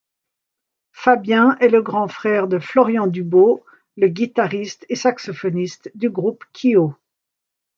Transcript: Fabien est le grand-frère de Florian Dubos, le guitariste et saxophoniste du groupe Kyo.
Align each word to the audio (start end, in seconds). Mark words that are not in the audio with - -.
Fabien 0.93 1.57
est 1.59 1.69
le 1.69 1.83
grand-frère 1.83 2.47
de 2.47 2.57
Florian 2.57 3.05
Dubos, 3.05 3.63
le 3.97 4.07
guitariste 4.07 4.83
et 4.89 4.95
saxophoniste 4.95 5.91
du 5.93 6.09
groupe 6.09 6.43
Kyo. 6.53 6.95